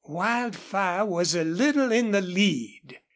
[0.07, 3.01] Wildfire was a little in the lead.